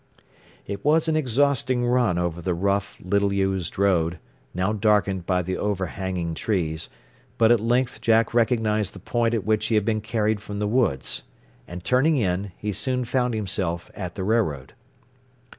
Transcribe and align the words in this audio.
It 0.65 0.83
was 0.83 1.07
an 1.07 1.15
exhausting 1.15 1.85
run 1.85 2.17
over 2.17 2.41
the 2.41 2.55
rough, 2.55 2.97
little 3.01 3.31
used 3.31 3.77
road, 3.77 4.17
now 4.51 4.73
darkened 4.73 5.27
by 5.27 5.43
the 5.43 5.57
overhanging 5.57 6.33
trees; 6.33 6.89
but 7.37 7.51
at 7.51 7.59
length 7.59 8.01
Jack 8.01 8.33
recognized 8.33 8.93
the 8.95 8.99
point 8.99 9.35
at 9.35 9.45
which 9.45 9.67
he 9.67 9.75
had 9.75 9.85
been 9.85 10.01
carried 10.01 10.41
from 10.41 10.57
the 10.57 10.67
woods, 10.67 11.21
and 11.67 11.83
turning 11.83 12.17
in, 12.17 12.51
soon 12.73 13.05
found 13.05 13.35
himself 13.35 13.91
at 13.93 14.15
the 14.15 14.23
railroad. 14.23 14.73